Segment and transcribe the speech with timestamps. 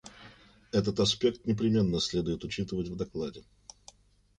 [0.71, 3.43] Этот аспект непременно следует учитывать в докладе.